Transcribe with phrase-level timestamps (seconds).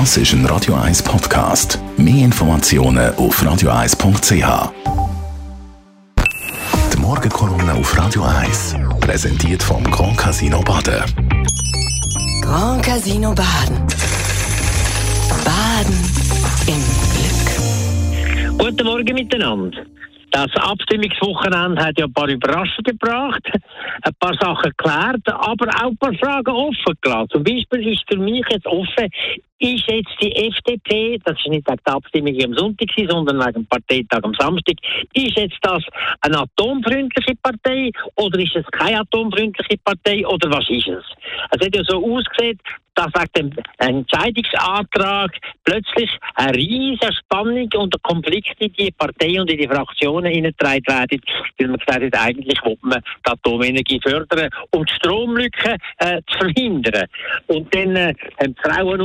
[0.00, 1.78] Das ist ein Radio 1 Podcast.
[1.96, 4.72] Mehr Informationen auf radio1.ch.
[6.92, 11.04] Die Morgenkolumne auf Radio 1 präsentiert vom Grand Casino Baden.
[12.42, 13.86] Grand Casino Baden.
[15.44, 15.94] Baden
[16.66, 16.82] im
[17.14, 18.58] Glück.
[18.58, 19.84] Guten Morgen miteinander.
[20.32, 23.48] Das Abstimmungswochenende hat ja ein paar Überraschungen gebracht,
[24.02, 27.28] ein paar Sachen geklärt, aber auch ein paar Fragen offen gelassen.
[27.30, 29.08] Zum Beispiel ist für mich jetzt offen,
[29.64, 33.66] ist jetzt die FDP, das ist nicht wegen der Abstimmung am Sonntag, sondern wegen dem
[33.66, 34.76] Parteitag am Samstag,
[35.14, 35.82] ist jetzt das
[36.20, 41.04] eine atomfreundliche Partei oder ist es keine atomfreundliche Partei oder was ist es?
[41.50, 42.58] Es hat ja so ausgesehen,
[42.94, 45.30] dass wegen dem Entscheidungsantrag
[45.64, 51.20] plötzlich eine riesige Spannung und Konflikt in die Partei und in die Fraktionen hineingetragen werden,
[51.58, 56.38] weil man gesagt hat, eigentlich will man die Atomenergie fördern, um die Stromlücke äh, zu
[56.38, 57.06] verhindern.
[57.46, 59.00] Und dann äh, haben Frauen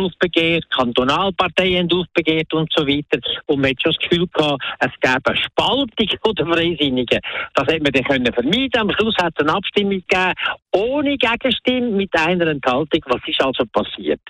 [0.50, 3.20] aufbegehrt, Kantonalparteien aufbegehrt und so weiter.
[3.48, 7.20] Und man hat schon das Gefühl gehabt, es gäbe eine Spaltung der Freisinnigen.
[7.54, 10.34] Das hätte man dann können vermeiden Am Schluss hat es eine Abstimmung gegeben,
[10.72, 13.02] ohne Gegenstimme, mit einer Enthaltung.
[13.06, 14.22] Was ist also passiert?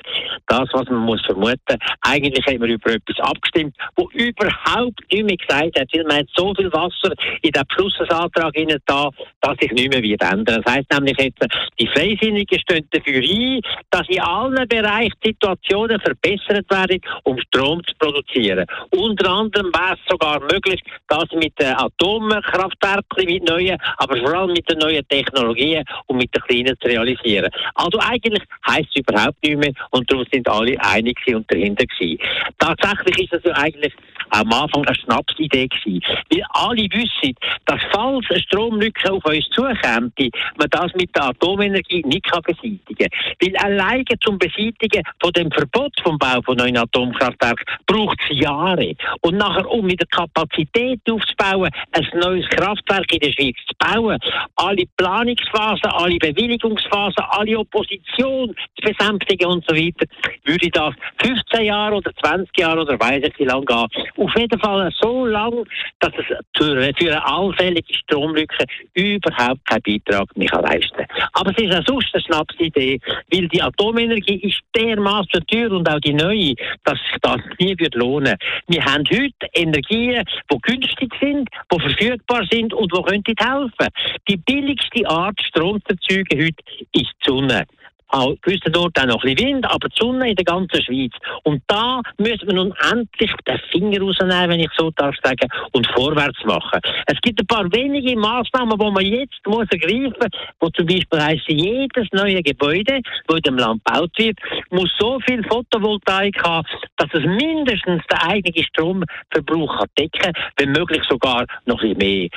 [0.47, 5.37] Das, was man muss vermuten, eigentlich haben wir über etwas abgestimmt, wo überhaupt nicht mehr
[5.37, 8.53] gesagt hat, weil man hat so viel Wasser in den Beschlussantrag
[8.85, 9.09] da,
[9.41, 10.61] dass sich nicht mehr wird ändern.
[10.63, 11.45] Das heisst nämlich jetzt,
[11.79, 17.93] die Freisinnigen stehen dafür ein, dass in allen Bereichen Situationen verbessert werden, um Strom zu
[17.97, 18.65] produzieren.
[18.91, 24.53] Unter anderem wäre es sogar möglich, das mit den Atomkraftwerken, mit neuen, aber vor allem
[24.53, 27.49] mit den neuen Technologien und mit den kleinen zu realisieren.
[27.75, 32.19] Also eigentlich heisst es überhaupt nicht mehr und darum sind alle einig und dahinter gewesen.
[32.57, 33.93] Tatsächlich ist es ja eigentlich
[34.31, 36.01] am Anfang eine Schnapsidee gewesen.
[36.31, 37.35] Weil alle wissen,
[37.65, 40.11] dass falls eine Stromlücke auf uns zukäme,
[40.57, 43.35] man das mit der Atomenergie nicht kann beseitigen kann.
[43.41, 48.93] Weil alleine zum Beseitigen von dem Verbot vom Bau von neuen Atomkraftwerken braucht es Jahre.
[49.21, 54.19] Und nachher, um mit der Kapazität aufzubauen, ein neues Kraftwerk in der Schweiz zu bauen,
[54.55, 60.05] alle Planungsphasen, alle Bewilligungsphasen, alle Opposition zu besänftigen und so weiter,
[60.45, 60.93] würde das
[61.23, 63.87] 15 Jahre oder 20 Jahre oder weiß ich wie lange gehen.
[64.17, 65.65] Auf jeden Fall so lang,
[65.99, 66.25] dass es
[66.57, 71.29] für, eine allfällige Stromlücke überhaupt keinen Beitrag mehr leisten kann.
[71.33, 72.99] Aber es ist auch sonst eine Schnapsidee,
[73.31, 76.53] weil die Atomenergie ist dermaßen teuer und auch die neue,
[76.83, 78.35] dass sich das nie wird lohnen.
[78.67, 83.87] Wir haben heute Energien, die günstig sind, die verfügbar sind und die könnten helfen.
[84.27, 87.65] Die billigste Art, Strom zu erzeugen heute, ist die Sonne
[88.11, 91.11] auch gewissen Orten auch noch ein bisschen Wind, aber die Sonne in der ganzen Schweiz.
[91.43, 95.87] Und da müssen wir nun endlich den Finger rausnehmen, wenn ich so darf sagen, und
[95.91, 96.79] vorwärts machen.
[97.05, 101.21] Es gibt ein paar wenige Maßnahmen, die man jetzt muss ergreifen muss, wo zum Beispiel
[101.21, 104.39] heisst, jedes neue Gebäude, das in dem Land gebaut wird,
[104.71, 111.03] muss so viel Photovoltaik haben, dass es mindestens den eigenen Stromverbrauch decken kann, wenn möglich
[111.07, 112.29] sogar noch ein bisschen mehr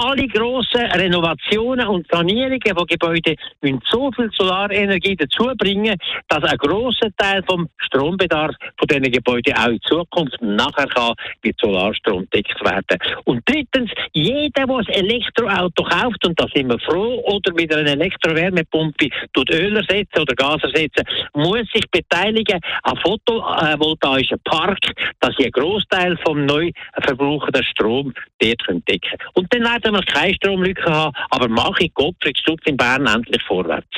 [0.00, 5.96] alle grossen Renovationen und Sanierungen von Gebäuden müssen so viel Solarenergie dazu bringen,
[6.28, 11.54] dass ein grosser Teil vom Strombedarf von diesen Gebäuden auch in Zukunft nachher kann mit
[11.60, 12.98] Solarstrom gedeckt werden.
[13.24, 17.90] Und drittens, jeder, der ein Elektroauto kauft, und da sind wir froh, oder mit einer
[17.90, 24.78] Elektrowärmepumpe tut Öl ersetzen oder Gas ersetzen, muss sich beteiligen an photovoltaischen Park,
[25.20, 26.70] dass sie einen Großteil vom neu
[27.02, 29.30] verbrauchten Strom dort decken können.
[29.34, 33.42] Und dann werden wir keine Stromlücke haben, aber mache ich Gottfried Stutz in Bern endlich
[33.42, 33.88] vorwärts.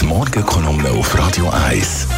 [0.00, 2.08] Die Morgenkolumne auf Radio 1.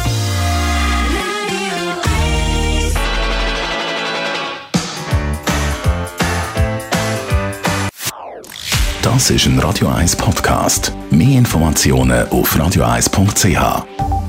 [9.01, 10.93] Das ist ein Radio 1 Podcast.
[11.09, 14.20] Mehr Informationen auf radio1.ch.